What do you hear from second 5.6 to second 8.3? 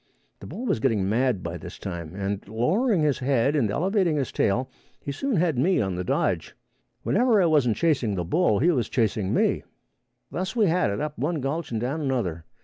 on the dodge. Whenever I wasn't chasing the